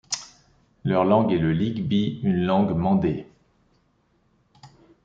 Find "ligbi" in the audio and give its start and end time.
1.53-2.21